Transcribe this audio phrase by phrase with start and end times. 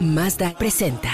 [0.00, 1.10] Mazda presenta.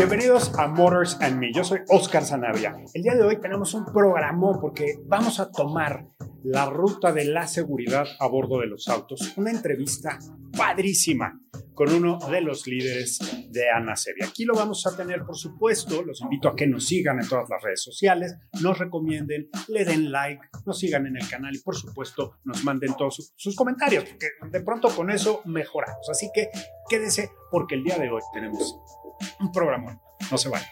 [0.00, 1.52] Bienvenidos a Motors and Me.
[1.52, 2.74] Yo soy Oscar Zanavia.
[2.94, 6.06] El día de hoy tenemos un programa porque vamos a tomar
[6.42, 9.34] la ruta de la seguridad a bordo de los autos.
[9.36, 10.18] Una entrevista
[10.56, 11.38] padrísima
[11.74, 13.18] con uno de los líderes
[13.50, 14.24] de ANASEBI.
[14.24, 16.02] Aquí lo vamos a tener, por supuesto.
[16.02, 20.10] Los invito a que nos sigan en todas las redes sociales, nos recomienden, le den
[20.10, 24.04] like, nos sigan en el canal y, por supuesto, nos manden todos sus, sus comentarios,
[24.04, 26.08] porque de pronto con eso mejoramos.
[26.08, 26.48] Así que
[26.88, 28.78] quédese porque el día de hoy tenemos
[29.40, 30.00] un programa.
[30.30, 30.68] No se vayan.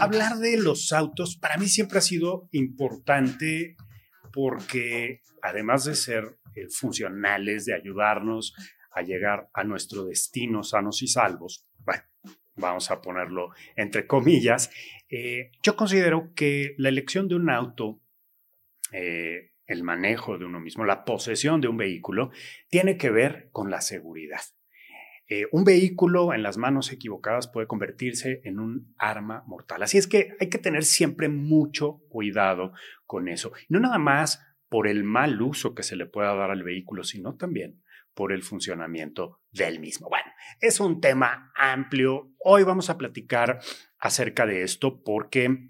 [0.00, 3.76] Hablar de los autos para mí siempre ha sido importante
[4.32, 8.54] porque además de ser eh, funcionales, de ayudarnos
[8.92, 12.02] a llegar a nuestro destino sanos y salvos, bueno,
[12.56, 14.70] vamos a ponerlo entre comillas,
[15.10, 18.00] eh, yo considero que la elección de un auto,
[18.92, 22.30] eh, el manejo de uno mismo, la posesión de un vehículo,
[22.68, 24.40] tiene que ver con la seguridad.
[25.32, 29.84] Eh, un vehículo en las manos equivocadas puede convertirse en un arma mortal.
[29.84, 32.72] Así es que hay que tener siempre mucho cuidado
[33.06, 33.52] con eso.
[33.68, 37.36] No nada más por el mal uso que se le pueda dar al vehículo, sino
[37.36, 37.80] también
[38.12, 40.08] por el funcionamiento del mismo.
[40.08, 42.32] Bueno, es un tema amplio.
[42.40, 43.60] Hoy vamos a platicar
[44.00, 45.68] acerca de esto porque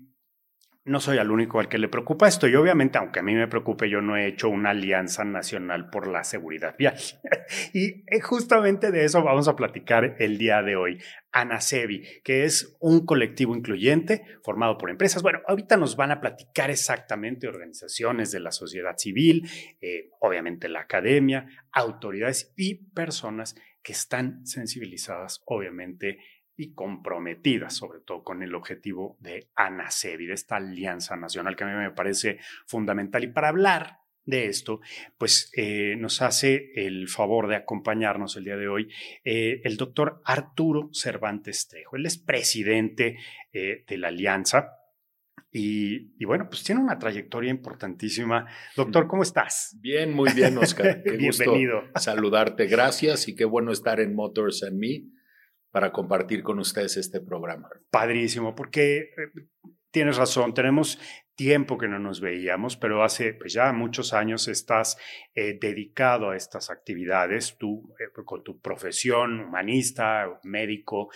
[0.90, 3.46] no soy el único al que le preocupa esto y obviamente, aunque a mí me
[3.46, 6.96] preocupe, yo no he hecho una alianza nacional por la seguridad vial.
[7.72, 10.98] y eh, justamente de eso vamos a platicar el día de hoy.
[11.30, 15.22] ANASEBI, que es un colectivo incluyente formado por empresas.
[15.22, 19.48] Bueno, ahorita nos van a platicar exactamente organizaciones de la sociedad civil,
[19.80, 26.18] eh, obviamente la academia, autoridades y personas que están sensibilizadas, obviamente,
[26.60, 31.68] y comprometidas, sobre todo con el objetivo de ANASEBI, de esta alianza nacional que a
[31.68, 33.24] mí me parece fundamental.
[33.24, 34.82] Y para hablar de esto,
[35.16, 38.92] pues eh, nos hace el favor de acompañarnos el día de hoy
[39.24, 41.96] eh, el doctor Arturo Cervantes Trejo.
[41.96, 43.16] Él es presidente
[43.54, 44.76] eh, de la alianza.
[45.50, 48.46] Y, y, bueno, pues tiene una trayectoria importantísima.
[48.76, 49.76] Doctor, ¿cómo estás?
[49.80, 51.02] Bien, muy bien, Oscar.
[51.04, 51.80] Qué Bienvenido.
[51.80, 52.66] Gusto saludarte.
[52.66, 55.19] Gracias y qué bueno estar en Motors and Me
[55.70, 57.68] para compartir con ustedes este programa.
[57.90, 59.06] Padrísimo, porque eh,
[59.90, 60.98] tienes razón, tenemos
[61.34, 64.98] tiempo que no nos veíamos, pero hace pues ya muchos años estás
[65.34, 71.10] eh, dedicado a estas actividades, tú eh, con tu profesión humanista, médico,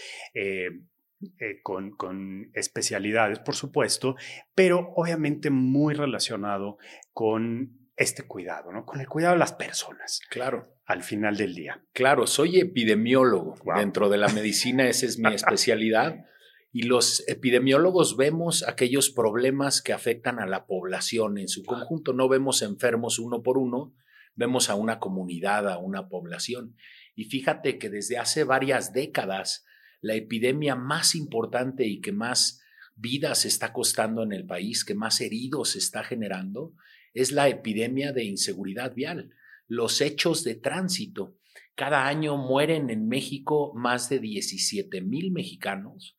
[1.63, 4.15] con, con, especialidades, por supuesto,
[4.55, 6.77] pero obviamente muy relacionado
[7.13, 8.85] con este cuidado, ¿no?
[8.85, 10.21] Con el cuidado de las personas.
[10.31, 10.73] Claro.
[10.87, 11.83] Al final del día.
[11.93, 13.55] Claro, soy epidemiólogo.
[13.77, 16.25] Dentro de la medicina esa es mi especialidad.
[16.73, 22.13] Y los epidemiólogos vemos aquellos problemas que afectan a la población en su conjunto.
[22.13, 23.95] No vemos enfermos uno por uno,
[24.35, 26.77] vemos a una comunidad, a una población.
[27.15, 29.65] Y fíjate que desde hace varias décadas,
[30.01, 32.61] la epidemia más importante y que más
[32.97, 36.75] vidas está costando en el país, que más heridos está generando,
[37.15, 39.31] es la epidemia de inseguridad vial,
[39.67, 41.37] los hechos de tránsito.
[41.75, 46.17] Cada año mueren en México más de 17 mil mexicanos.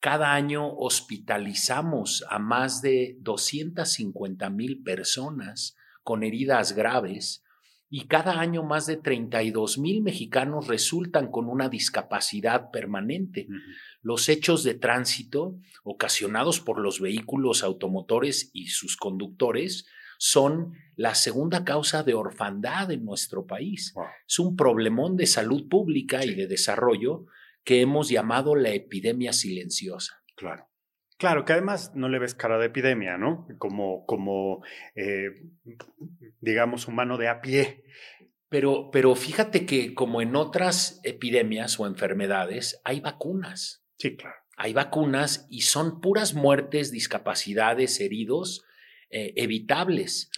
[0.00, 7.44] Cada año hospitalizamos a más de 250 mil personas con heridas graves
[7.92, 13.48] y cada año más de 32 mil mexicanos resultan con una discapacidad permanente.
[14.00, 19.86] Los hechos de tránsito ocasionados por los vehículos automotores y sus conductores
[20.22, 23.94] son la segunda causa de orfandad en nuestro país.
[24.28, 27.24] Es un problemón de salud pública y de desarrollo
[27.64, 30.22] que hemos llamado la epidemia silenciosa.
[30.36, 30.68] Claro.
[31.16, 33.46] Claro, que además no le ves cara de epidemia, ¿no?
[33.56, 34.62] Como, como
[34.94, 35.30] eh,
[36.40, 37.84] digamos, humano de a pie.
[38.50, 43.86] Pero, pero fíjate que como en otras epidemias o enfermedades, hay vacunas.
[43.96, 44.36] Sí, claro.
[44.58, 48.66] Hay vacunas y son puras muertes, discapacidades, heridos
[49.10, 50.30] eh, evitables.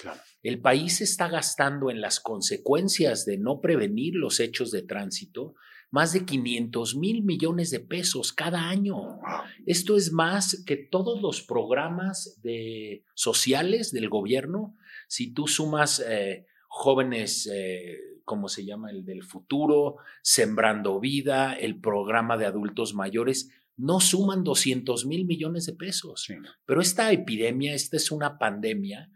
[0.42, 5.54] El país está gastando en las consecuencias de no prevenir los hechos de tránsito
[5.92, 9.20] más de 500 mil millones de pesos cada año.
[9.66, 14.74] Esto es más que todos los programas de, sociales del gobierno.
[15.06, 18.90] Si tú sumas eh, jóvenes, eh, ¿cómo se llama?
[18.90, 23.50] El del futuro, Sembrando Vida, el programa de adultos mayores,
[23.82, 26.28] no suman 200 mil millones de pesos.
[26.64, 29.10] Pero esta epidemia, esta es una pandemia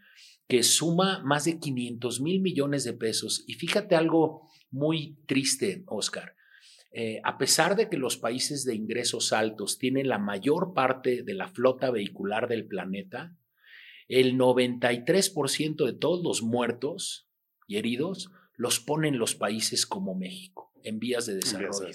[0.49, 3.45] que suma más de 500 mil millones de pesos.
[3.47, 6.35] Y fíjate algo muy triste, Oscar.
[6.91, 11.35] Eh, a pesar de que los países de ingresos altos tienen la mayor parte de
[11.35, 13.37] la flota vehicular del planeta,
[14.09, 17.29] el 93% de todos los muertos
[17.69, 21.87] y heridos los ponen los países como México, en vías de desarrollo.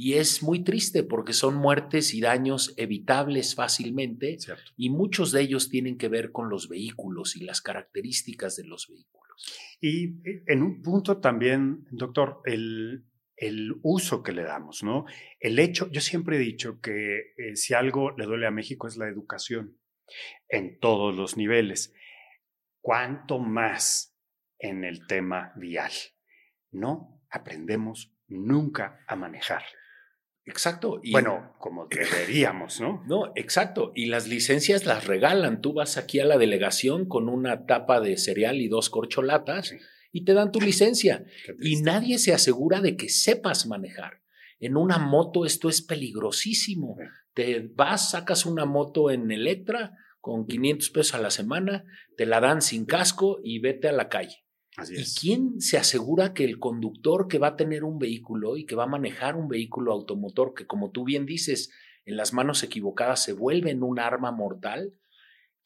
[0.00, 4.38] Y es muy triste porque son muertes y daños evitables fácilmente
[4.76, 8.86] y muchos de ellos tienen que ver con los vehículos y las características de los
[8.86, 9.52] vehículos.
[9.80, 15.04] Y eh, en un punto también, doctor, el, el uso que le damos, ¿no?
[15.40, 18.98] El hecho, yo siempre he dicho que eh, si algo le duele a México es
[18.98, 19.80] la educación
[20.48, 21.92] en todos los niveles.
[22.80, 24.16] ¿Cuánto más
[24.60, 25.90] en el tema vial?
[26.70, 29.64] No aprendemos nunca a manejar.
[30.48, 31.00] Exacto.
[31.02, 33.04] Y, bueno, como deberíamos, ¿no?
[33.06, 33.92] No, exacto.
[33.94, 35.60] Y las licencias las regalan.
[35.60, 39.74] Tú vas aquí a la delegación con una tapa de cereal y dos corcholatas
[40.10, 41.24] y te dan tu licencia.
[41.60, 44.22] Y nadie se asegura de que sepas manejar.
[44.58, 46.96] En una moto esto es peligrosísimo.
[47.34, 51.84] Te vas, sacas una moto en Electra con 500 pesos a la semana,
[52.16, 54.44] te la dan sin casco y vete a la calle.
[54.90, 58.76] ¿Y quién se asegura que el conductor que va a tener un vehículo y que
[58.76, 61.70] va a manejar un vehículo automotor, que como tú bien dices,
[62.04, 64.94] en las manos equivocadas se vuelve en un arma mortal,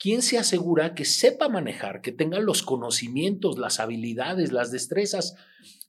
[0.03, 5.37] ¿Quién se asegura que sepa manejar, que tenga los conocimientos, las habilidades, las destrezas?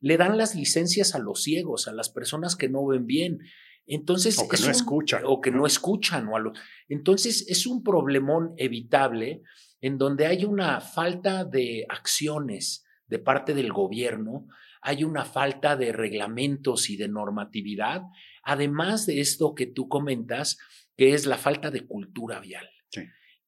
[0.01, 3.39] Le dan las licencias a los ciegos, a las personas que no ven bien.
[3.87, 5.23] Entonces, o que no escuchan.
[5.25, 6.27] O que no escuchan.
[6.27, 6.53] O
[6.89, 9.41] Entonces, es un problemón evitable
[9.81, 14.47] en donde hay una falta de acciones de parte del gobierno,
[14.81, 18.01] hay una falta de reglamentos y de normatividad,
[18.43, 20.57] además de esto que tú comentas,
[20.97, 22.67] que es la falta de cultura vial.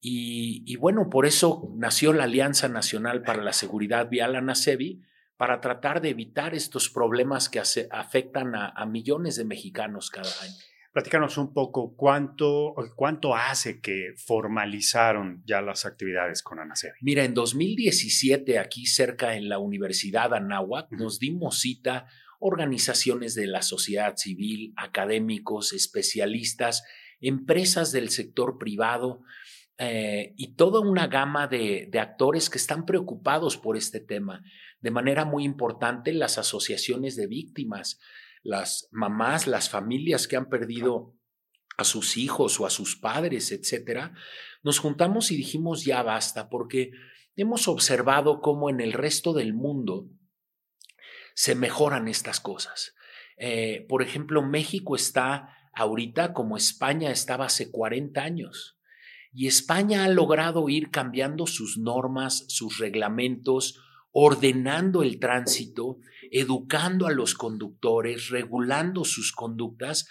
[0.08, 5.02] Y, bueno, por eso nació la Alianza Nacional para la Seguridad Vial, ANASEBI,
[5.36, 7.60] para tratar de evitar estos problemas que
[7.90, 10.54] afectan a, millones de mexicanos cada año.
[10.96, 16.94] Platícanos un poco cuánto, cuánto hace que formalizaron ya las actividades con ANASEBI.
[17.02, 22.06] Mira, en 2017, aquí cerca en la Universidad Anáhuac, nos dimos cita
[22.38, 26.82] organizaciones de la sociedad civil, académicos, especialistas,
[27.20, 29.20] empresas del sector privado,
[29.76, 34.42] eh, y toda una gama de, actores que están preocupados por este tema.
[34.80, 38.00] De manera muy importante, las asociaciones de víctimas,
[38.46, 41.14] las mamás, las familias que han perdido
[41.76, 44.14] a sus hijos o a sus padres, etcétera,
[44.62, 46.92] nos juntamos y dijimos ya basta, porque
[47.34, 50.08] hemos observado cómo en el resto del mundo
[51.34, 52.94] se mejoran estas cosas.
[53.36, 58.78] Eh, por ejemplo, México está ahorita como España estaba hace 40 años.
[59.32, 63.82] Y España ha logrado ir cambiando sus normas, sus reglamentos,
[64.18, 65.98] ordenando el tránsito,
[66.30, 70.08] educando a los conductores, regulando sus conductas.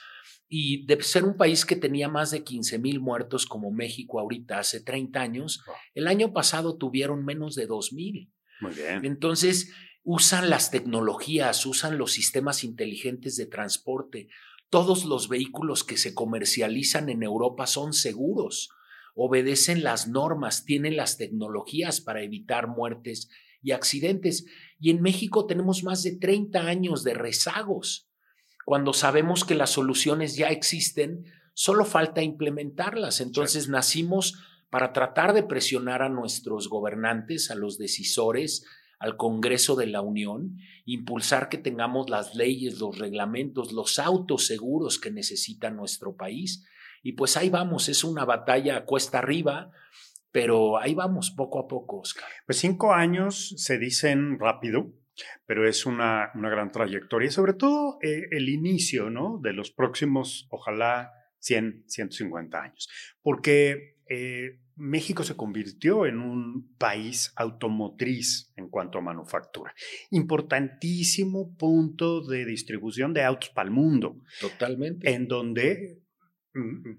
[0.48, 4.60] Y de ser un país que tenía más de 15 mil muertos como México ahorita
[4.60, 5.64] hace 30 años,
[5.96, 8.32] el año pasado tuvieron menos de 2 mil.
[8.62, 9.04] Muy bien.
[9.04, 14.28] Entonces, usan las tecnologías, usan los sistemas inteligentes de transporte.
[14.70, 18.70] Todos los vehículos que se comercializan en Europa son seguros
[19.16, 23.30] obedecen las normas, tienen las tecnologías para evitar muertes
[23.66, 24.46] y accidentes.
[24.80, 28.08] Y en México tenemos más de 30 años de rezagos.
[28.64, 33.20] Cuando sabemos que las soluciones ya existen, solo falta implementarlas.
[33.20, 38.66] Entonces nacimos para tratar de presionar a nuestros gobernantes, a los decisores,
[39.00, 45.00] al Congreso de la Unión, impulsar que tengamos las leyes, los reglamentos, los autos seguros
[45.00, 46.64] que necesita nuestro país
[47.06, 49.70] y pues ahí vamos, es una batalla cuesta arriba,
[50.36, 52.28] pero ahí vamos poco a poco, Oscar.
[52.46, 54.92] Pues cinco años se dicen rápido,
[55.46, 59.40] pero es una, una gran trayectoria y sobre todo eh, el inicio ¿no?
[59.42, 62.90] de los próximos, ojalá, 100, 150 años.
[63.22, 69.74] Porque eh, México se convirtió en un país automotriz en cuanto a manufactura.
[70.12, 74.20] Importantísimo punto de distribución de autos para el mundo.
[74.42, 75.14] Totalmente.
[75.14, 76.05] En donde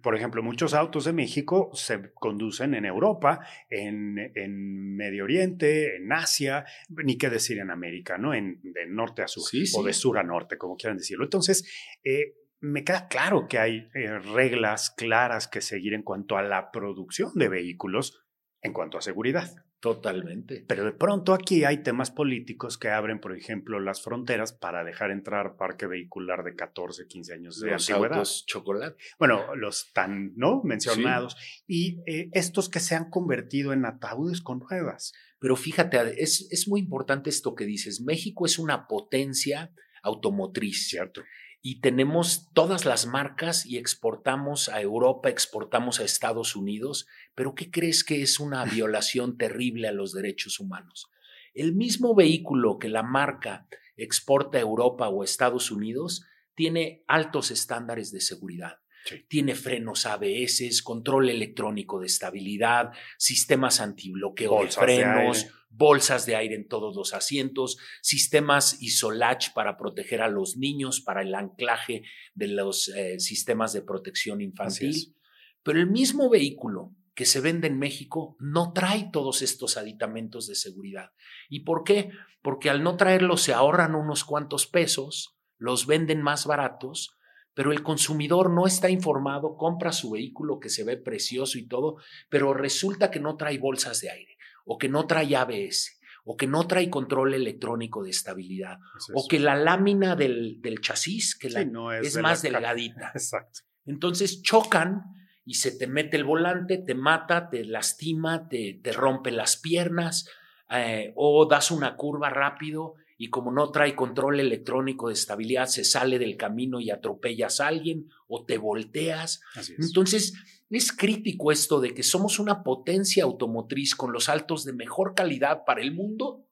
[0.03, 6.13] por ejemplo, muchos autos de México se conducen en Europa, en, en Medio Oriente, en
[6.13, 8.35] Asia, ni qué decir en América, ¿no?
[8.35, 9.45] En, de norte a sur
[9.75, 11.25] o de sur a norte, como quieran decirlo.
[11.25, 11.71] Entonces,
[12.05, 16.71] eh, me queda claro que hay eh, reglas claras que seguir en cuanto a la
[16.71, 18.25] producción de vehículos,
[18.61, 19.66] en cuanto a seguridad.
[19.81, 20.65] Totalmente.
[20.67, 25.11] Pero de pronto aquí hay temas políticos que abren, por ejemplo, las fronteras para dejar
[25.11, 28.19] entrar parque vehicular de 14, 15 años de los antigüedad.
[28.19, 28.97] Autos chocolate.
[29.19, 30.63] Bueno, los tan, ¿no?
[30.65, 31.37] Mencionados.
[31.67, 35.13] Y eh, estos que se han convertido en ataúdes con ruedas.
[35.39, 38.01] Pero fíjate, es, es muy importante esto que dices.
[38.01, 40.89] México es una potencia automotriz.
[40.89, 41.23] Cierto
[41.69, 47.73] y tenemos todas las marcas y exportamos a Europa, exportamos a Estados Unidos, pero ¿qué
[47.73, 51.11] crees que es una violación terrible a los derechos humanos?
[51.55, 57.51] El mismo vehículo que la marca exporta a Europa o a Estados Unidos tiene altos
[57.51, 58.79] estándares de seguridad.
[59.27, 66.69] Tiene frenos ABS, control electrónico de estabilidad, sistemas antibloqueo de frenos, bolsas de aire en
[66.69, 72.03] todos los asientos, sistemas Isolach para proteger a los niños, para el anclaje
[72.35, 75.15] de los eh, sistemas de protección infantil.
[75.63, 80.55] Pero el mismo vehículo que se vende en México no trae todos estos aditamentos de
[80.55, 81.13] seguridad.
[81.49, 82.11] ¿Y por qué?
[82.43, 87.17] Porque al no traerlos se ahorran unos cuantos pesos, los venden más baratos,
[87.55, 91.97] pero el consumidor no está informado, compra su vehículo que se ve precioso y todo,
[92.29, 94.36] pero resulta que no trae bolsas de aire
[94.67, 98.79] o que no trae ABS, o que no trae control electrónico de estabilidad,
[99.15, 103.11] o que la lámina del, chasis que es, más delgadita.
[103.15, 103.61] Exacto.
[103.87, 105.05] Entonces chocan
[105.45, 110.29] y se te mete el volante, te mata, te lastima, te, te rompe las piernas,
[110.71, 115.85] eh, o das una curva rápido y como no trae control electrónico de estabilidad, se
[115.85, 119.41] sale del camino y atropellas a alguien o te volteas.
[119.79, 120.35] Entonces,
[120.71, 125.65] es crítico esto de que somos una potencia automotriz con los altos de mejor calidad
[125.65, 126.47] para el mundo,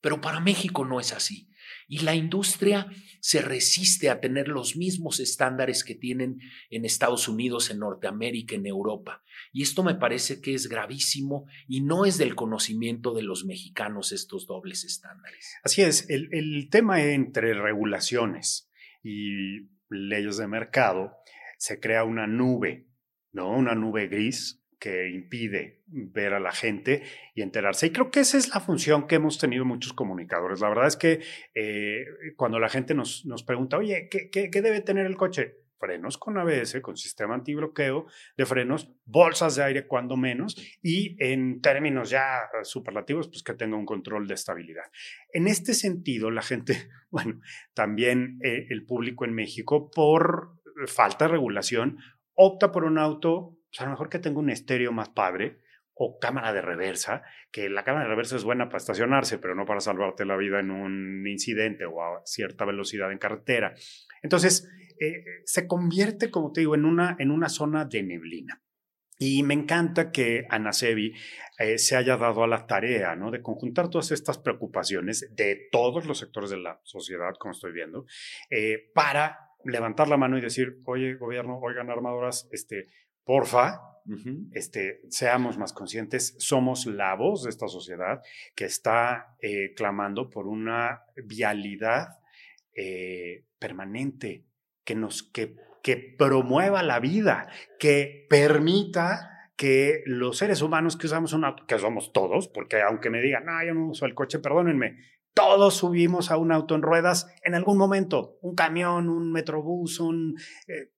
[0.00, 1.48] pero para México no es así.
[1.88, 2.88] Y la industria
[3.20, 6.38] se resiste a tener los mismos estándares que tienen
[6.70, 9.24] en Estados Unidos, en Norteamérica, en Europa.
[9.52, 14.12] Y esto me parece que es gravísimo y no es del conocimiento de los mexicanos
[14.12, 15.56] estos dobles estándares.
[15.64, 18.70] Así es, el, tema entre regulaciones
[19.02, 21.12] y leyes de mercado
[21.58, 22.85] se crea una nube
[23.36, 23.50] ¿no?
[23.50, 27.02] Una nube gris que impide ver a la gente
[27.34, 27.86] y enterarse.
[27.86, 30.60] Y creo que esa es la función que hemos tenido muchos comunicadores.
[30.60, 31.20] La verdad es que
[31.54, 32.04] eh,
[32.36, 35.58] cuando la gente nos, nos pregunta, oye, ¿qué, ¿qué, debe tener el coche?
[35.78, 38.06] Frenos con ABS, con sistema antibloqueo
[38.38, 43.76] de frenos, bolsas de aire cuando menos y en términos ya superlativos, pues que tenga
[43.76, 44.84] un control de estabilidad.
[45.34, 47.40] En este sentido, la gente, bueno,
[47.74, 51.98] también eh, el público en México, por falta de regulación,
[52.36, 55.58] opta por un auto, pues, a lo mejor que tenga un estéreo más padre
[55.94, 59.64] o cámara de reversa, que la cámara de reversa es buena para estacionarse, pero no
[59.64, 63.74] para salvarte la vida en un incidente o a cierta velocidad en carretera.
[64.22, 68.62] Entonces, eh, se convierte, como te digo, en una, en una zona de neblina.
[69.18, 71.14] Y me encanta que Anasebi
[71.58, 73.30] eh, se haya dado a la tarea ¿no?
[73.30, 78.04] de conjuntar todas estas preocupaciones de todos los sectores de la sociedad, como estoy viendo,
[78.50, 82.88] eh, para levantar la mano y decir, oye, gobierno, oigan, armadoras, este,
[83.24, 83.80] porfa,
[84.52, 88.22] este, seamos más conscientes, somos la voz de esta sociedad
[88.54, 92.20] que está eh, clamando por una vialidad
[92.72, 94.44] eh, permanente,
[94.84, 97.48] que nos, que, que promueva la vida,
[97.80, 103.10] que permita que los seres humanos que usamos un auto, que somos todos, porque aunque
[103.10, 104.98] me digan, no, yo no uso el coche, perdónenme,
[105.36, 110.34] todos subimos a un auto en ruedas en algún momento, un camión, un metrobús, un...
[110.66, 110.92] Eh,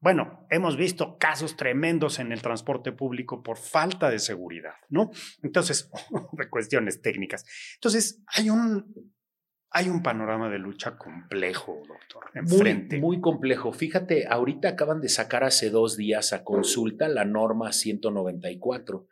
[0.00, 5.12] bueno, hemos visto casos tremendos en el transporte público por falta de seguridad, ¿no?
[5.44, 5.90] Entonces,
[6.32, 7.46] de cuestiones técnicas.
[7.76, 9.14] Entonces, hay un,
[9.70, 12.98] hay un panorama de lucha complejo, doctor, enfrente.
[12.98, 13.72] Muy, muy complejo.
[13.72, 19.06] Fíjate, ahorita acaban de sacar hace dos días a consulta la norma 194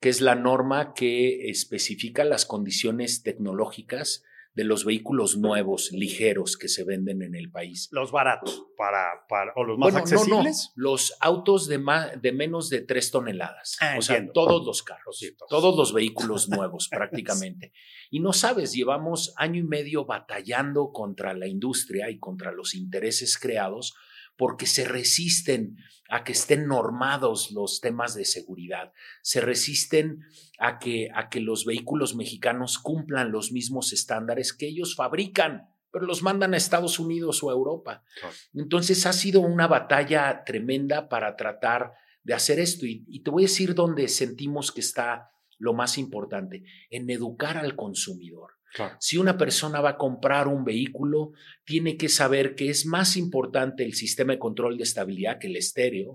[0.00, 4.22] que es la norma que especifica las condiciones tecnológicas
[4.58, 7.88] de los vehículos nuevos, ligeros que se venden en el país.
[7.92, 10.72] Los baratos, para, para o los más accesibles.
[10.74, 11.80] Los autos de,
[12.20, 13.76] de menos de tres toneladas.
[13.80, 17.72] Ah, o sea, todos los carros, todos los vehículos nuevos prácticamente.
[18.10, 23.38] Y no sabes, llevamos año y medio batallando contra la industria y contra los intereses
[23.38, 23.94] creados
[24.38, 25.76] porque se resisten
[26.08, 28.92] a que estén normados los temas de seguridad,
[29.22, 30.20] se resisten
[30.58, 36.06] a que, a que los vehículos mexicanos cumplan los mismos estándares que ellos fabrican pero
[36.06, 38.04] los mandan a Estados Unidos o a Europa.
[38.52, 41.92] Entonces ha sido una batalla tremenda para tratar
[42.22, 42.84] de hacer esto.
[42.86, 47.74] Y, te voy a decir dónde sentimos que está lo más importante, en educar al
[47.74, 48.57] consumidor.
[48.98, 51.32] Si una persona va a comprar un vehículo,
[51.64, 55.56] tiene que saber que es más importante el sistema de control de estabilidad que el
[55.56, 56.14] estéreo,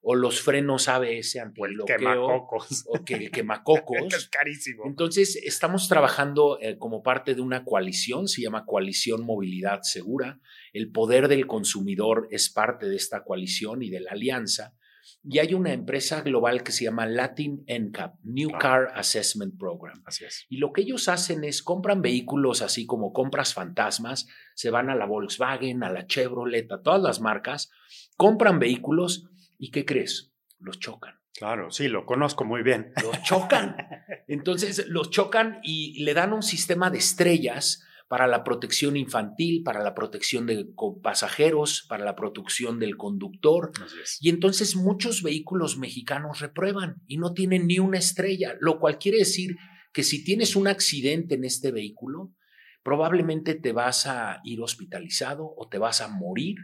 [0.00, 1.38] o los frenos ABS
[1.80, 2.84] o quemacocos.
[2.86, 4.14] o que el quemacocos.
[4.14, 4.84] es carísimo.
[4.86, 10.40] Entonces, estamos trabajando eh, como parte de una coalición, se llama Coalición Movilidad Segura.
[10.72, 14.74] El poder del consumidor es parte de esta coalición y de la alianza.
[15.24, 20.02] Y hay una empresa global que se llama Latin NCAP, New Car Assessment Program.
[20.06, 20.46] Así es.
[20.48, 24.94] Y lo que ellos hacen es compran vehículos así como compras fantasmas, se van a
[24.94, 27.70] la Volkswagen, a la Chevrolet, a todas las marcas,
[28.16, 30.32] compran vehículos y ¿qué crees?
[30.58, 31.18] Los chocan.
[31.34, 32.92] Claro, sí, lo conozco muy bien.
[33.02, 33.76] Los chocan.
[34.28, 39.82] Entonces los chocan y le dan un sistema de estrellas para la protección infantil, para
[39.82, 40.66] la protección de
[41.02, 43.70] pasajeros, para la protección del conductor.
[44.20, 49.18] Y entonces muchos vehículos mexicanos reprueban y no tienen ni una estrella, lo cual quiere
[49.18, 49.56] decir
[49.92, 52.32] que si tienes un accidente en este vehículo,
[52.82, 56.56] probablemente te vas a ir hospitalizado o te vas a morir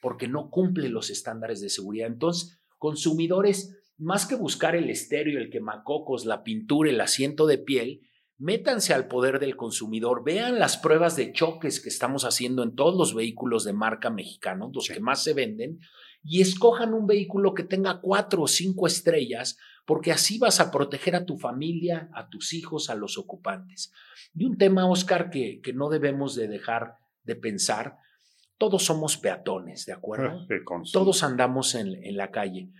[0.00, 2.06] porque no cumple los estándares de seguridad.
[2.06, 8.00] Entonces, consumidores, más que buscar el estéreo, el quemacocos, la pintura, el asiento de piel,
[8.42, 12.96] métanse al poder del consumidor, vean las pruebas de choques que estamos haciendo en todos
[12.96, 15.78] los vehículos de marca mexicano, los que más se venden,
[16.24, 21.14] y escojan un vehículo que tenga cuatro o cinco estrellas, porque así vas a proteger
[21.14, 23.92] a tu familia, a tus hijos, a los ocupantes.
[24.34, 27.96] Y un tema, Oscar, que, que no debemos de dejar de pensar,
[28.58, 30.46] todos somos peatones, ¿de acuerdo?
[30.92, 32.70] Todos andamos en, en la calle.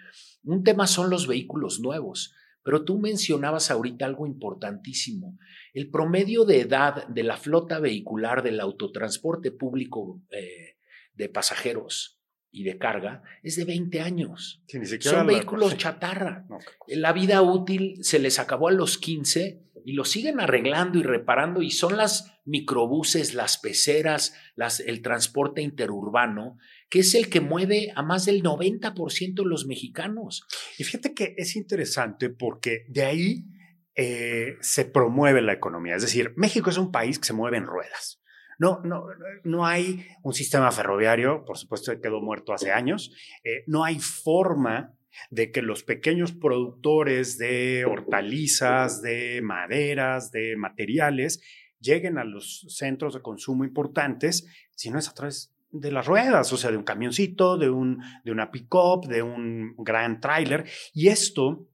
[0.43, 2.35] Un tema son los vehículos nuevos.
[2.63, 5.39] Pero tú mencionabas ahorita algo importantísimo.
[5.75, 10.77] El promedio de edad de la flota vehicular del autotransporte público eh,
[11.15, 12.21] de pasajeros
[12.53, 14.63] y de carga es de 20 años.
[15.01, 16.47] Son vehículos chatarra.
[16.87, 21.63] La vida útil se les acabó a los 15 y lo siguen arreglando y reparando
[21.63, 26.59] y son las microbuses, las peceras, las, el transporte interurbano,
[26.93, 30.47] que es el que mueve a más del 90% de los mexicanos.
[30.77, 33.47] Y fíjate que es interesante porque de ahí
[33.95, 35.97] eh, se promueve la economía.
[35.97, 38.21] Es decir, México es un país que se mueve en ruedas.
[38.59, 39.07] No, no,
[39.43, 44.95] no hay un sistema ferroviario, por supuesto quedó muerto hace años, eh, no hay forma
[45.31, 51.41] de que los pequeños productores de hortalizas, de maderas, de materiales,
[51.81, 56.53] lleguen a los centros de consumo importantes, si no es a través de las ruedas,
[56.53, 60.69] o sea, de un camioncito, de, un, de una pick-up, de un gran tráiler.
[60.93, 61.69] Y esto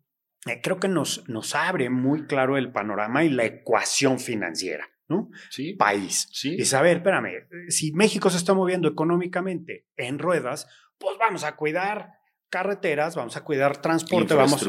[0.47, 4.89] eh, creo que nos, nos abre muy claro el panorama y la ecuación financiera.
[5.09, 5.31] ¿no?
[5.51, 5.73] Sí.
[5.73, 6.29] País.
[6.33, 6.55] Sí.
[6.59, 12.19] Y saber, espérame, si México se está moviendo económicamente en ruedas, pues vamos a cuidar
[12.51, 14.67] carreteras, vamos a cuidar transporte, vamos,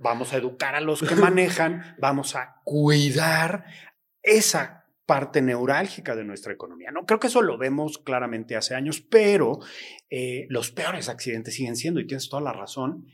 [0.00, 3.64] vamos a educar a los que manejan, vamos a cuidar
[4.22, 4.81] esa
[5.12, 6.90] parte neurálgica de nuestra economía.
[6.90, 9.58] No creo que eso lo vemos claramente hace años, pero
[10.08, 13.04] eh, los peores accidentes siguen siendo, y tienes toda la razón,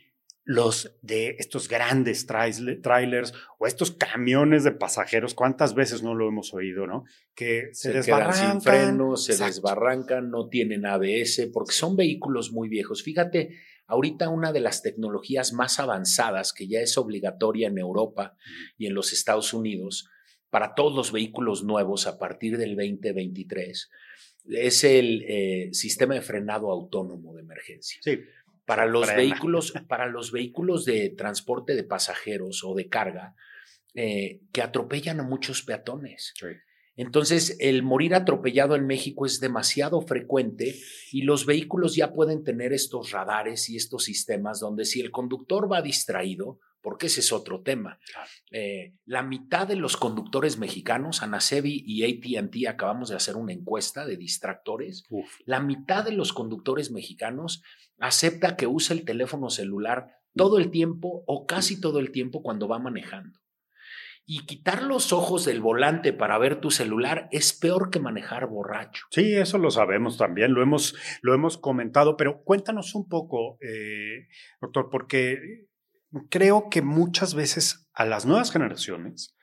[0.44, 6.54] los de estos grandes trailers o estos camiones de pasajeros, ¿cuántas veces no lo hemos
[6.54, 7.02] oído, no?
[7.34, 8.52] Que se, desbarrancan.
[8.52, 13.02] sin frenos, se desbarrancan, no tienen ABS, porque son vehículos muy viejos.
[13.02, 13.58] Fíjate,
[13.90, 18.37] Ahorita una de las tecnologías más avanzadas que ya es obligatoria en Europa
[18.76, 20.11] y en los Estados Unidos
[20.50, 23.90] para todos los vehículos nuevos a partir del 2023
[24.50, 28.00] es el eh, sistema de frenado autónomo de emergencia.
[28.02, 28.20] Sí.
[28.64, 33.34] Para los vehículos, para los vehículos de transporte de pasajeros o de carga
[33.94, 36.32] eh, que atropellan a muchos peatones.
[36.38, 36.46] Sí.
[36.96, 40.74] Entonces, el morir atropellado en México es demasiado frecuente
[41.12, 45.70] y los vehículos ya pueden tener estos radares y estos sistemas donde si el conductor
[45.70, 47.98] va distraído, porque ese es otro tema,
[48.50, 54.06] eh, la mitad de los conductores mexicanos, Anasebi y ATT acabamos de hacer una encuesta
[54.06, 55.04] de distractores,
[55.44, 57.62] la mitad de los conductores mexicanos
[57.98, 62.68] acepta que usa el teléfono celular todo el tiempo o casi todo el tiempo cuando
[62.68, 63.40] va manejando.
[64.30, 69.06] Y quitar los ojos del volante para ver tu celular es peor que manejar borracho.
[69.10, 74.28] Sí, eso lo sabemos también, lo hemos, lo hemos comentado, pero cuéntanos un poco, eh,
[74.60, 75.67] doctor, porque
[76.30, 79.36] creo que muchas veces a las nuevas generaciones,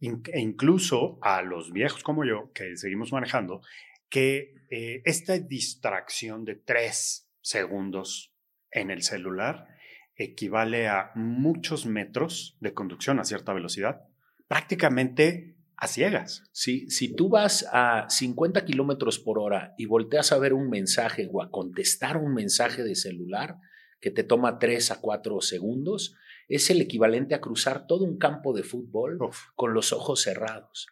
[0.00, 3.60] e incluso a los viejos como yo, que seguimos manejando,
[4.08, 8.34] que eh, esta distracción de tres segundos
[8.70, 9.68] en el celular
[10.16, 14.02] equivale a muchos metros de conducción a cierta velocidad
[14.50, 16.42] prácticamente a ciegas.
[16.50, 21.28] Sí, si tú vas a 50 kilómetros por hora y volteas a ver un mensaje
[21.32, 23.58] o a contestar un mensaje de celular
[24.00, 26.14] que te toma 3 a 4 segundos,
[26.48, 29.18] es el equivalente a cruzar todo un campo de fútbol
[29.54, 30.88] con los ojos cerrados.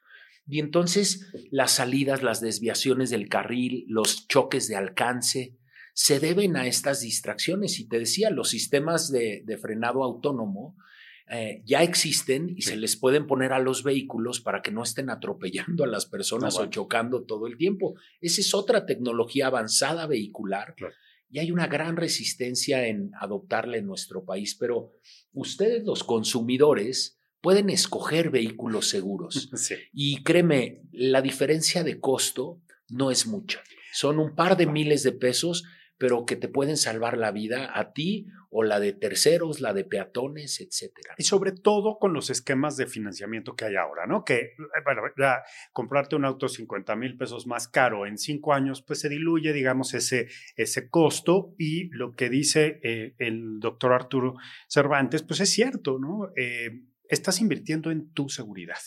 [0.46, 5.58] Y entonces las salidas, las desviaciones del carril, los choques de alcance,
[5.92, 7.80] se deben a estas distracciones.
[7.80, 10.76] Y te decía, los sistemas de, frenado autónomo
[11.28, 15.10] eh, ya existen y se les pueden poner a los vehículos para que no estén
[15.10, 17.96] atropellando a las personas o chocando todo el tiempo.
[18.20, 20.74] Esa es otra tecnología avanzada vehicular
[21.30, 24.92] y hay una gran resistencia en adoptarla en nuestro país, pero
[25.32, 29.50] ustedes los consumidores pueden escoger vehículos seguros.
[29.92, 33.62] Y créeme, la diferencia de costo no es mucha.
[33.92, 35.64] Son un par de miles de pesos
[35.98, 39.84] pero que te pueden salvar la vida a ti o la de terceros, la de
[39.84, 41.14] peatones, etcétera.
[41.18, 44.24] Y sobre todo con los esquemas de financiamiento que hay ahora, ¿no?
[44.24, 44.54] Que,
[45.72, 49.92] comprarte un auto 50 mil pesos más caro en cinco años, pues se diluye, digamos,
[49.92, 54.36] ese, ese costo y lo que dice eh, el doctor Arturo
[54.68, 56.30] Cervantes, pues es cierto, ¿no?
[56.36, 58.78] Eh, estás invirtiendo en tu seguridad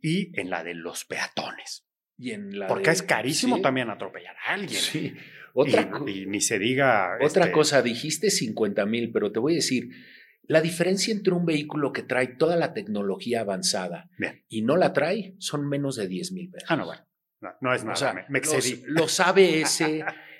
[0.00, 1.86] y en la de los peatones.
[2.22, 4.80] Y en la Porque es carísimo también atropellar a alguien.
[4.80, 5.12] Sí.
[5.54, 7.16] Otra, y, ni se diga.
[7.20, 9.88] Otra este cosa, dijiste 50 mil, pero te voy a decir,
[10.44, 14.08] la diferencia entre un vehículo que trae toda la tecnología avanzada
[14.48, 16.70] y no la trae son menos de 10 mil pesos.
[16.70, 17.02] Ah, no, bueno.
[17.60, 18.24] No, es nada.
[18.28, 18.84] me, excedí.
[18.86, 19.80] Los, ABS,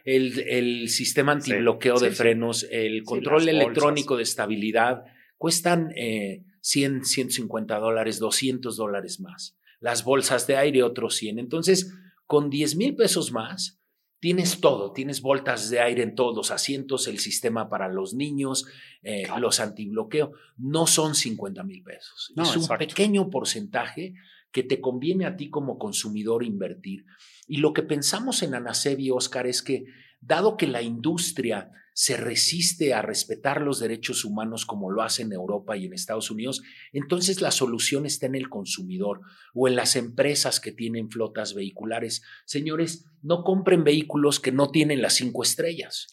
[0.04, 5.02] el, el sistema antibloqueo de frenos, el control electrónico de estabilidad,
[5.36, 9.58] cuestan eh, 100, 150 dólares, 200 dólares más.
[9.82, 11.38] Las bolsas de aire, otros 100.
[11.38, 11.92] Entonces,
[12.26, 13.82] con 10 mil pesos más,
[14.22, 18.66] Tienes todo, tienes voltas de aire en todos los asientos, el sistema para los niños,
[19.02, 20.30] eh, los antibloqueo.
[20.56, 22.32] No son 50 mil pesos.
[22.40, 24.14] es un pequeño porcentaje
[24.52, 27.04] que te conviene a ti como consumidor invertir.
[27.48, 29.86] Y lo que pensamos en Anasebi, Oscar, es que
[30.22, 35.32] dado que la industria se resiste a respetar los derechos humanos como lo hace en
[35.32, 39.20] Europa y en Estados Unidos, entonces la solución está en el consumidor
[39.52, 42.22] o en las empresas que tienen flotas vehiculares.
[42.46, 46.06] Señores, no compren vehículos que no tienen las cinco estrellas.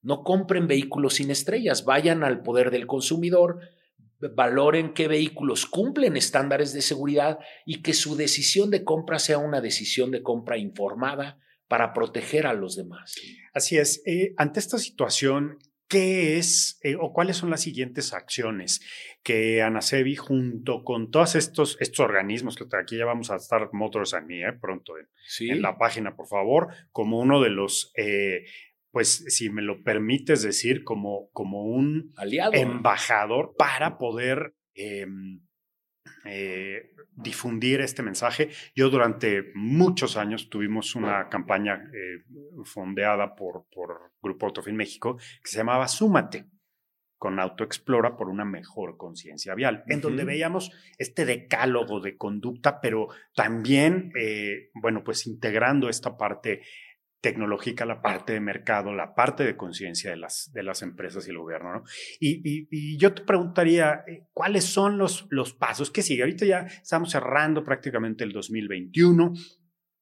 [0.00, 1.84] No compren vehículos sin estrellas.
[1.84, 3.58] Vayan al poder del consumidor,
[4.34, 9.60] valoren qué vehículos cumplen estándares de seguridad y que su decisión de compra sea una
[9.60, 13.14] decisión de compra informada, para proteger a los demás.
[13.52, 14.02] Así es.
[14.06, 18.80] Eh, ante esta situación, ¿qué es eh, o cuáles son las siguientes acciones
[19.22, 24.14] que Anasebi junto con todos estos, estos organismos, que aquí ya vamos a estar Motors
[24.14, 27.92] and Me, eh, pronto en, la página, por favor, como uno de los...
[28.90, 35.45] pues si me lo permites decir, como, como un aliado, embajador para poder em,
[36.26, 38.50] eh, difundir este mensaje.
[38.74, 42.24] Yo durante muchos años tuvimos una campaña eh,
[42.64, 46.46] fondeada por, por Grupo Autofin México que se llamaba Súmate
[47.18, 53.08] con Autoexplora por una mejor conciencia vial, en donde veíamos este decálogo de conducta, pero
[53.34, 56.60] también, eh, bueno, pues integrando esta parte
[57.26, 61.30] tecnológica, la parte de mercado, la parte de conciencia de las, de las empresas y
[61.30, 61.72] el gobierno.
[61.72, 61.82] ¿no?
[62.20, 66.22] Y, yo te preguntaría, eh, ¿cuáles son los, los pasos que sigue?
[66.22, 69.32] Ahorita ya estamos cerrando prácticamente el 2021.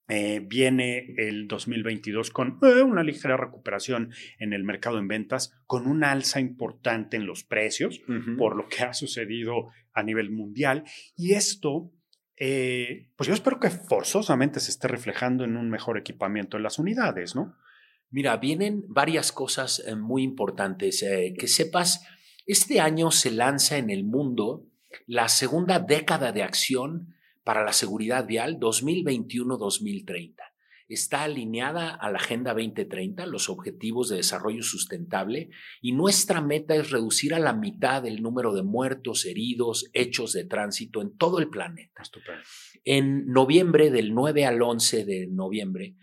[0.08, 5.86] Eh, viene el 2022 con eh, una ligera recuperación en el mercado en ventas, con
[5.86, 8.02] una alza importante en los precios,
[8.36, 10.84] por lo que ha sucedido a nivel mundial.
[11.16, 11.90] Y esto
[12.36, 16.78] eh, pues yo espero que forzosamente se esté reflejando en un mejor equipamiento en las
[16.78, 17.56] unidades, ¿no?
[18.10, 21.02] Mira, vienen varias cosas eh, muy importantes.
[21.02, 22.04] Eh, que sepas,
[22.46, 24.66] este año se lanza en el mundo
[25.06, 30.43] la segunda década de acción para la seguridad vial 2021-2030
[30.88, 36.90] está alineada a la Agenda 2030, los Objetivos de Desarrollo Sustentable, y nuestra meta es
[36.90, 41.48] reducir a la mitad el número de muertos, heridos, hechos de tránsito en todo el
[41.48, 42.02] planeta.
[42.84, 45.96] En noviembre, del 9 al 11 de noviembre,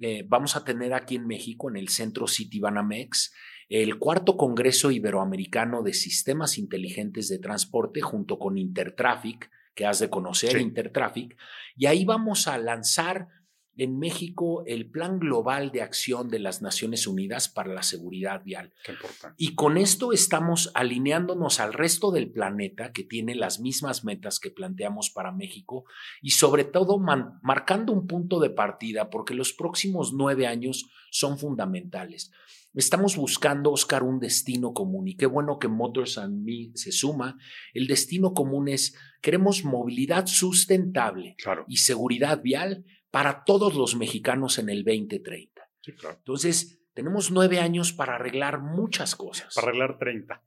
[0.00, 3.32] eh, vamos a tener aquí en México, en el Centro City Banamex,
[3.68, 10.10] el cuarto Congreso Iberoamericano de Sistemas Inteligentes de Transporte junto con Intertraffic, que has de
[10.10, 11.36] conocer, Intertraffic,
[11.76, 13.28] y ahí vamos a lanzar
[13.76, 18.72] en México el Plan Global de Acción de las Naciones Unidas para la Seguridad Vial.
[18.84, 19.34] Qué importante.
[19.38, 24.50] Y con esto estamos alineándonos al resto del planeta que tiene las mismas metas que
[24.50, 25.84] planteamos para México
[26.20, 32.30] y sobre todo marcando un punto de partida porque los próximos nueve años son fundamentales.
[32.74, 37.36] Estamos buscando, Oscar, un destino común y qué bueno que Motors and Me se suma.
[37.74, 41.36] El destino común es, queremos movilidad sustentable
[41.68, 45.62] y seguridad vial para todos los mexicanos en el 2030.
[45.86, 49.54] Entonces, tenemos nueve años para arreglar muchas cosas.
[49.54, 50.42] Para arreglar 30.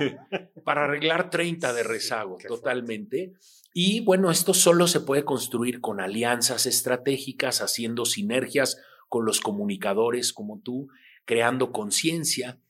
[0.64, 3.34] para arreglar 30 de rezago, totalmente.
[3.74, 10.32] Y bueno, esto solo se puede construir con alianzas estratégicas, haciendo sinergias con los comunicadores
[10.32, 10.88] como tú,
[11.24, 12.60] creando conciencia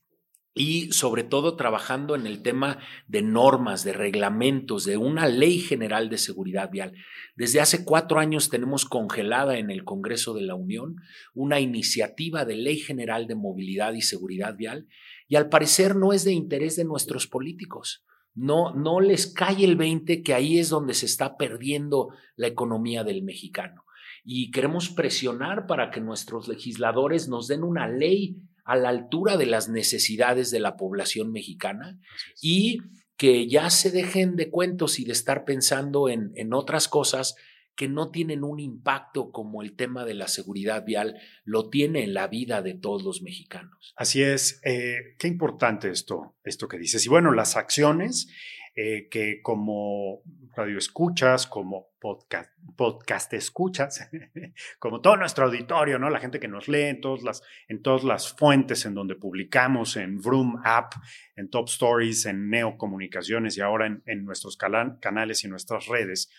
[0.55, 6.09] y sobre todo trabajando en el tema de normas, de reglamentos, de una ley general
[6.09, 6.93] de seguridad vial.
[7.35, 10.97] Desde hace cuatro años tenemos congelada en el Congreso de la Unión
[11.35, 14.87] una iniciativa de ley general de movilidad y seguridad vial
[15.27, 18.05] y al parecer no es de interés de nuestros políticos.
[18.35, 23.03] No, no les cae el 20 que ahí es donde se está perdiendo la economía
[23.05, 23.85] del mexicano.
[24.25, 29.47] Y queremos presionar para que nuestros legisladores nos den una ley a la altura de
[29.47, 31.99] las necesidades de la población mexicana
[32.41, 32.79] y
[33.17, 37.37] que ya se dejen de cuentos y de estar pensando en, en otras cosas
[37.77, 42.15] que no tienen un impacto como el tema de la seguridad vial lo tiene en
[42.15, 43.93] la vida de todos los mexicanos.
[43.97, 47.05] Así es, eh, qué importante esto, esto que dices.
[47.05, 48.29] Y bueno, las acciones
[48.77, 50.23] eh, que como
[50.57, 54.11] radio escuchas, como podcast, podcast escuchas,
[54.79, 56.11] como todo nuestro auditorio, ¿no?
[56.11, 59.97] La gente que nos lee en todas las, en todas las fuentes en donde publicamos,
[59.97, 60.93] en Vroom App,
[61.37, 66.31] en Top Stories, en Neo Comunicaciones y ahora en, nuestros canales y nuestras redes.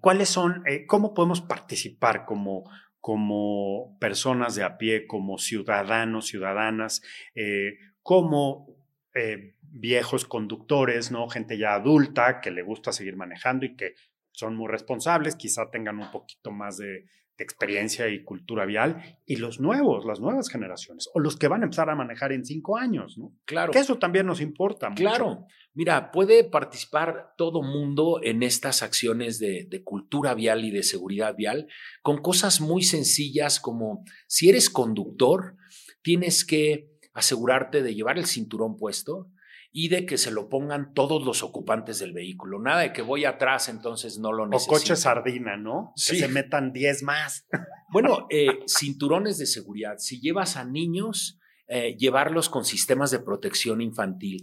[0.00, 7.02] ¿Cuáles son, eh, cómo podemos participar como, como personas de a pie, como ciudadanos, ciudadanas,
[7.34, 8.76] eh, como
[9.14, 11.28] eh, viejos conductores, ¿no?
[11.28, 13.94] Gente ya adulta que le gusta seguir manejando y que
[14.32, 17.04] son muy responsables, quizá tengan un poquito más de,
[17.42, 21.64] experiencia y cultura vial, y los nuevos, las nuevas generaciones, o los que van a
[21.64, 23.34] empezar a manejar en cinco años, ¿no?
[23.44, 23.72] Claro.
[23.72, 25.02] Que eso también nos importa mucho.
[25.02, 25.46] Claro.
[25.72, 31.34] Mira, puede participar todo mundo en estas acciones de, de cultura vial y de seguridad
[31.36, 31.68] vial
[32.02, 35.56] con cosas muy sencillas como si eres conductor,
[36.02, 39.30] tienes que asegurarte de llevar el cinturón puesto,
[39.72, 42.58] y de que se lo pongan todos los ocupantes del vehículo.
[42.58, 44.74] Nada de que voy atrás, entonces no lo necesito.
[44.74, 45.92] O coche sardina, ¿no?
[45.94, 46.12] Sí.
[46.12, 47.46] Que se metan 10 más.
[47.92, 49.96] Bueno, eh, cinturones de seguridad.
[49.98, 54.42] Si llevas a niños, eh, llevarlos con sistemas de protección infantil.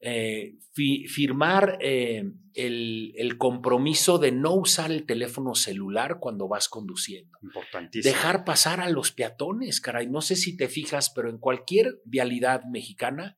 [0.00, 7.36] Eh, firmar el, el, compromiso de no usar el teléfono celular cuando vas conduciendo.
[7.42, 8.14] Importantísimo.
[8.14, 10.06] Dejar pasar a los peatones, caray.
[10.06, 13.36] No sé si te fijas, pero en cualquier vialidad mexicana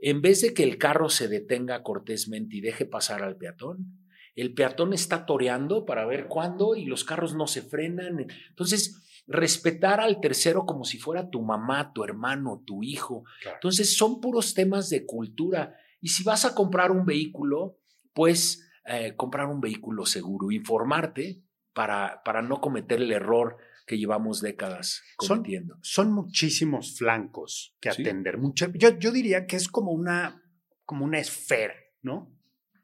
[0.00, 3.98] en vez de que el carro se detenga cortésmente y deje pasar al peatón,
[4.34, 8.26] el peatón está toreando para ver cuándo y los carros no se frenan.
[8.48, 13.24] Entonces, respetar al tercero como si fuera tu mamá, tu hermano, tu hijo.
[13.54, 15.76] Entonces, son puros temas de cultura.
[16.00, 17.78] Y si vas a comprar un vehículo,
[18.14, 21.42] pues eh, comprar un vehículo seguro, informarte
[21.74, 23.58] para, para no cometer el error
[23.90, 25.76] que llevamos décadas cometiendo.
[25.82, 28.38] Son, muchísimos flancos que atender.
[28.54, 30.44] yo, yo diría que es como una,
[30.84, 32.32] como una esfera, ¿no?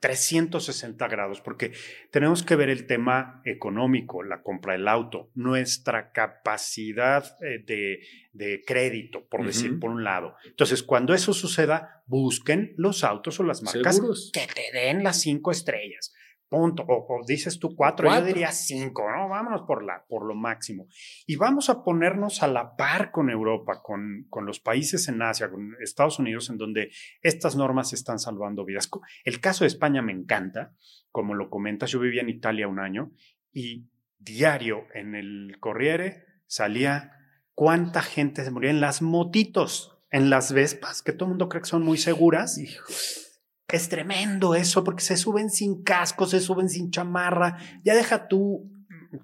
[0.00, 1.70] 360 grados, porque
[2.10, 8.00] tenemos que ver el tema económico, la compra del auto, nuestra capacidad eh, de,
[8.32, 10.34] de crédito, por decir, por un lado.
[10.44, 14.00] Entonces, cuando eso suceda, busquen los autos o las marcas
[14.32, 16.12] que te den las cinco estrellas
[16.48, 16.84] punto.
[16.86, 19.28] O, dices tú cuatro, yo diría cinco, ¿no?
[19.28, 20.86] Vámonos por, la, por lo máximo.
[21.26, 25.50] Y vamos a ponernos a la par con Europa, con, con los países en Asia,
[25.50, 26.90] con Estados Unidos, en donde
[27.22, 28.90] estas normas están salvando vidas.
[29.24, 30.74] El caso de España me encanta,
[31.10, 33.12] como lo comentas, yo vivía en Italia un año
[33.52, 37.12] y diario en el Corriere salía
[37.54, 41.62] cuánta gente se moría en las motitos, en las Vespas, que todo el mundo cree
[41.62, 42.58] que son muy seguras.
[42.58, 43.25] Hijos
[43.68, 47.58] es tremendo eso, porque se suben sin casco, se suben sin chamarra.
[47.84, 48.70] Ya deja tú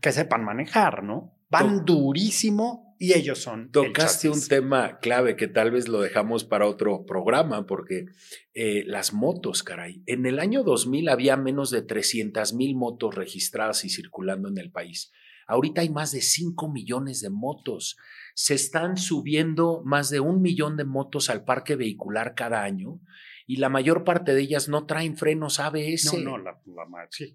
[0.00, 1.32] que sepan manejar, ¿no?
[1.48, 3.70] Van durísimo y ellos son.
[3.70, 8.06] Tocaste un tema clave que tal vez lo dejamos para otro programa, porque
[8.54, 10.02] eh, las motos, caray.
[10.06, 14.70] En el año 2000 había menos de 300 mil motos registradas y circulando en el
[14.70, 15.12] país.
[15.46, 17.96] Ahorita hay más de 5 millones de motos.
[18.34, 23.00] Se están subiendo más de un millón de motos al parque vehicular cada año
[23.46, 26.14] y la mayor parte de ellas no traen frenos ABS.
[26.14, 26.60] No, no, la,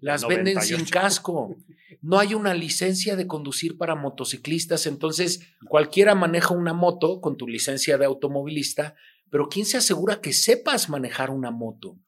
[0.00, 1.56] las venden sin casco.
[2.02, 7.46] no hay una licencia de conducir para motociclistas, entonces cualquiera maneja una moto con tu
[7.46, 8.94] licencia de automovilista,
[9.30, 11.98] pero ¿quién se asegura que sepas manejar una moto?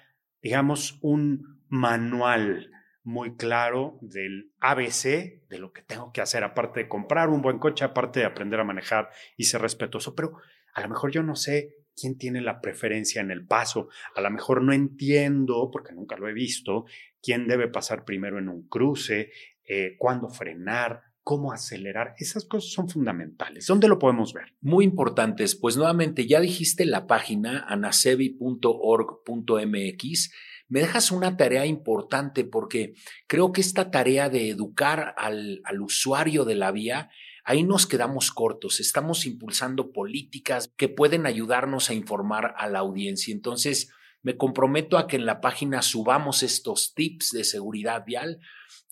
[0.41, 2.74] digamos, un manual
[3.05, 7.59] muy claro del ABC, de lo que tengo que hacer, aparte de comprar un buen
[7.59, 10.15] coche, aparte de aprender a manejar y ser respetuoso.
[10.15, 10.33] Pero
[10.73, 13.89] a lo mejor yo no sé quién tiene la preferencia en el paso.
[14.15, 16.85] A lo mejor no entiendo, porque nunca lo he visto,
[17.21, 19.31] quién debe pasar primero en un cruce,
[19.67, 22.15] eh, cuándo frenar, cómo acelerar.
[22.17, 23.67] Esas cosas son fundamentales.
[23.67, 24.55] ¿Dónde lo podemos ver?
[24.61, 25.55] Muy importantes.
[25.55, 30.31] Pues nuevamente, ya dijiste la página anasevi.org.mx
[30.67, 32.93] me dejas una tarea importante porque
[33.27, 37.09] creo que esta tarea de educar al, usuario de la vía,
[37.43, 38.79] ahí nos quedamos cortos.
[38.79, 43.31] Estamos impulsando políticas que pueden ayudarnos a informar a la audiencia.
[43.31, 43.91] Entonces,
[44.23, 48.39] me comprometo a que en la página subamos estos tips de seguridad vial.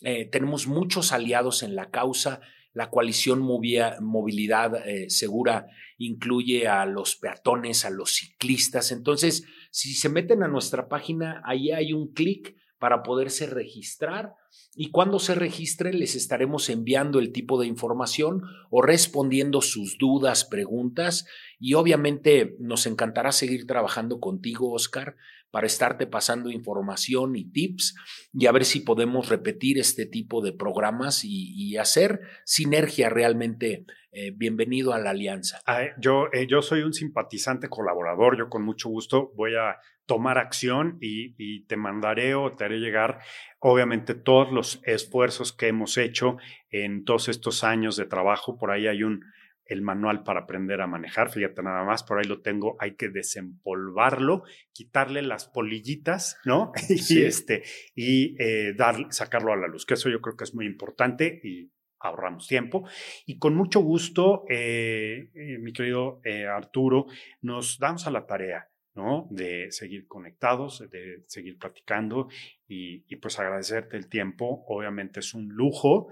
[0.01, 2.39] Eh, tenemos muchos aliados en la causa.
[2.73, 8.91] La coalición Movilidad eh, Segura incluye a los peatones, a los ciclistas.
[8.91, 14.33] Entonces, si se meten a nuestra página, ahí hay un clic para poderse registrar
[14.75, 20.43] y cuando se registren les estaremos enviando el tipo de información o respondiendo sus dudas,
[20.43, 21.25] preguntas
[21.59, 25.15] y obviamente nos encantará seguir trabajando contigo, Oscar,
[25.53, 27.93] para estarte pasando información y tips
[28.33, 33.85] y a ver si podemos repetir este tipo de programas y, hacer sinergia realmente.
[34.11, 35.59] Eh, bienvenido a la alianza.
[35.99, 40.97] yo, eh, yo soy un simpatizante colaborador, yo con mucho gusto voy a tomar acción
[41.01, 43.19] y, te mandaré o te haré llegar,
[43.59, 46.37] obviamente, todos los esfuerzos que hemos hecho
[46.71, 48.57] en todos estos años de trabajo.
[48.57, 49.21] Por ahí hay un,
[49.65, 53.09] el manual para aprender a manejar, fíjate nada más, por ahí lo tengo, hay que
[53.09, 56.71] desempolvarlo, quitarle las polillitas, ¿no?
[56.89, 57.63] y este,
[57.95, 61.39] y eh, dar, sacarlo a la luz, que eso yo creo que es muy importante
[61.43, 62.87] y ahorramos tiempo.
[63.25, 66.19] Y con mucho gusto, eh, eh, mi querido
[66.53, 67.05] Arturo,
[67.41, 69.27] nos damos a la tarea, ¿no?
[69.31, 72.27] De seguir conectados, de seguir platicando
[72.67, 74.65] y, y pues agradecerte el tiempo.
[74.67, 76.09] Obviamente es un lujo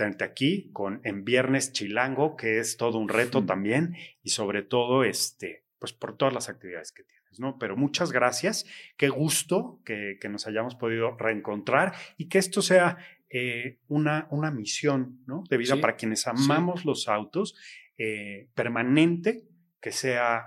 [0.00, 5.04] tenerte aquí con en Viernes Chilango, que es todo un reto también, y sobre todo,
[5.04, 7.58] este, pues por todas las actividades que tienes, ¿no?
[7.58, 8.64] Pero muchas gracias,
[8.96, 12.96] qué gusto que, nos hayamos podido reencontrar y que esto sea
[13.28, 15.44] eh, una, una misión, ¿no?
[15.50, 17.54] De vida para quienes amamos los autos,
[17.98, 19.42] eh, permanente,
[19.82, 20.46] que sea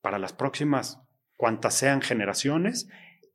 [0.00, 0.98] para las próximas,
[1.36, 2.88] cuantas sean generaciones,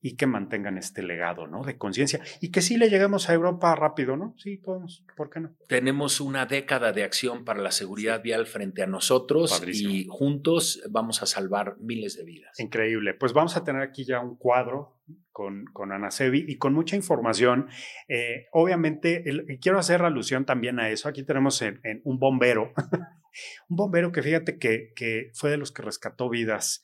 [0.05, 1.63] y que mantengan este legado, ¿no?
[1.63, 4.35] De conciencia y que sí le lleguemos a Europa rápido, ¿no?
[4.37, 5.55] Sí, podemos, ¿por qué no?
[5.69, 11.23] Tenemos una década de acción para la seguridad vial frente a nosotros y juntos vamos
[11.23, 12.59] a salvar miles de vidas.
[12.59, 13.13] Increíble.
[13.13, 14.99] Pues vamos a tener aquí ya un cuadro
[15.31, 17.69] con, con Ana Sebi y con mucha información.
[18.09, 19.23] Eh, obviamente,
[19.61, 21.07] quiero hacer alusión también a eso.
[21.07, 22.73] Aquí tenemos en, un bombero,
[23.69, 26.83] un bombero que fíjate que, que fue de los que rescató vidas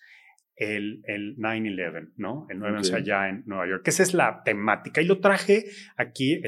[0.60, 2.46] el, el 9-11, ¿no?
[2.50, 5.02] El 9-11 allá en Nueva York, que esa es la temática.
[5.02, 6.42] Y lo traje aquí,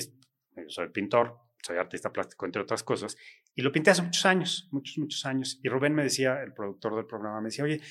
[0.56, 3.18] yo soy pintor, soy artista plástico, entre otras cosas,
[3.56, 5.60] y lo pinté hace muchos años, muchos, muchos años.
[5.64, 7.82] Y Rubén me decía, el productor del programa, me decía, oye,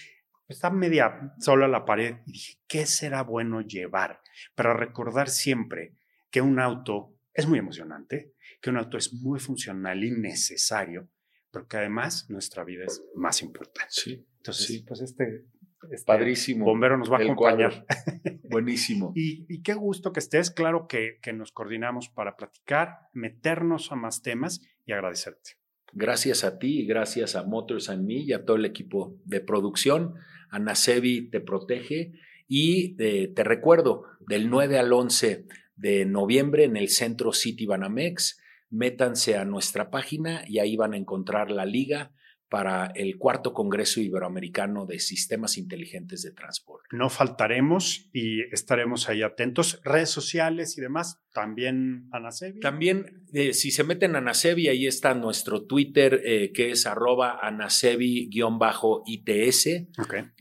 [0.46, 2.16] está media sola la pared.
[2.26, 4.20] Y dije, ¿qué será bueno llevar
[4.54, 5.94] para recordar siempre
[6.30, 11.08] que un auto es muy emocionante, que un auto es muy funcional y necesario,
[11.50, 13.88] pero que además nuestra vida es más importante.
[13.90, 14.26] Sí.
[14.36, 15.46] Entonces, pues este
[15.90, 16.64] este, Padrísimo.
[16.64, 17.86] Bombero nos va a acompañar.
[18.50, 19.12] Buenísimo.
[19.16, 20.50] y, qué gusto que estés.
[20.50, 25.52] Claro que, que, nos coordinamos para platicar, meternos a más temas y agradecerte.
[25.92, 29.40] Gracias a ti y gracias a Motors and Me y a todo el equipo de
[29.40, 30.14] producción.
[30.50, 32.12] Ana Sevi te protege
[32.46, 38.40] y eh, te recuerdo del 9 al 11 de noviembre en el centro City Banamex.
[38.68, 42.12] Métanse a nuestra página y ahí van a encontrar la liga
[42.50, 46.88] para el cuarto Congreso Iberoamericano de Sistemas Inteligentes de Transporte.
[46.90, 49.80] No faltaremos y estaremos ahí atentos.
[49.84, 52.60] Redes sociales y demás, también Anasebi.
[52.60, 57.38] También, eh, si se meten a Anasebi, ahí está nuestro Twitter, eh, que es arroba
[57.40, 59.66] anasebi-its.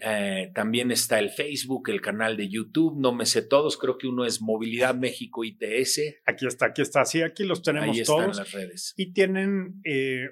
[0.01, 4.07] Eh, también está el Facebook, el canal de YouTube, no me sé todos, creo que
[4.07, 6.21] uno es Movilidad México ITS.
[6.25, 8.21] Aquí está, aquí está, sí, aquí los tenemos ahí todos.
[8.21, 8.93] Están las redes.
[8.97, 9.81] Y tienen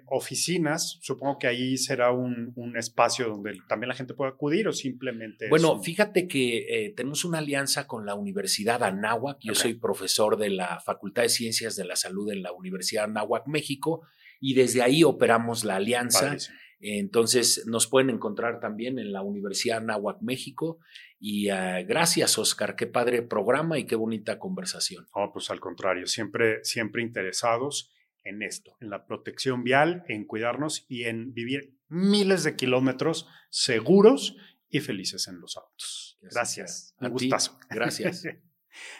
[0.07, 2.47] oficinas, supongo que ahí será un,
[2.77, 5.49] espacio donde también la gente pueda acudir o simplemente...
[5.49, 9.39] Bueno, fíjate que tenemos una alianza con la Universidad Anáhuac.
[9.41, 13.47] Yo soy profesor de la Facultad de Ciencias de la Salud en la Universidad Anáhuac,
[13.47, 14.07] México,
[14.39, 16.35] y desde ahí operamos la alianza.
[16.79, 20.79] Entonces nos pueden encontrar también en la Universidad Anáhuac, México.
[21.19, 22.75] Y ah, gracias, Oscar.
[22.75, 25.07] Qué padre programa y qué bonita conversación.
[25.13, 27.91] Oh, pues al contrario, siempre, siempre interesados
[28.23, 34.35] en esto, en la protección vial, en cuidarnos y en vivir miles de kilómetros seguros
[34.69, 36.19] y felices en los autos.
[36.21, 36.95] Gracias.
[36.99, 37.57] Un gustazo.
[37.69, 38.23] Gracias.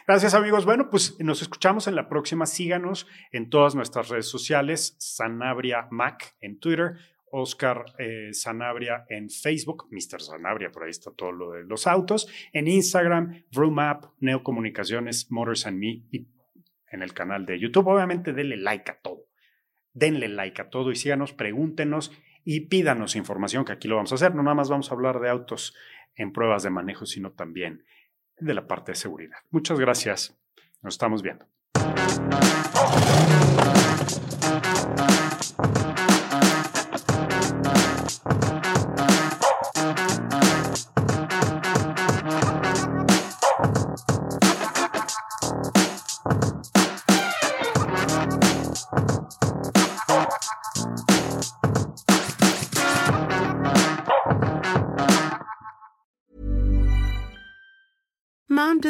[0.06, 0.64] Gracias amigos.
[0.64, 2.46] Bueno, pues nos escuchamos en la próxima.
[2.46, 4.96] Síganos en todas nuestras redes sociales.
[4.98, 6.96] Sanabria Mac en Twitter.
[7.30, 10.20] Oscar eh, Sanabria en Facebook, Mr.
[10.20, 13.76] Sanabria, por ahí está todo lo de los autos, en Instagram, Vroom
[14.20, 16.26] Neocomunicaciones, Motors and Me y
[16.90, 17.88] en el canal de YouTube.
[17.88, 19.26] Obviamente denle like a todo.
[19.92, 22.12] Denle like a todo y síganos, pregúntenos
[22.44, 24.34] y pídanos información, que aquí lo vamos a hacer.
[24.34, 25.74] No nada más vamos a hablar de autos
[26.14, 27.84] en pruebas de manejo, sino también
[28.40, 29.38] de la parte de seguridad.
[29.50, 30.36] Muchas gracias.
[30.82, 31.46] Nos estamos viendo.